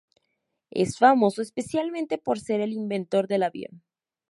Es 0.71 0.97
famoso 0.97 1.43
especialmente 1.43 2.17
por 2.17 2.39
ser 2.39 2.59
el 2.59 2.73
inventor 2.73 3.27
del 3.27 3.43
avión. 3.43 3.83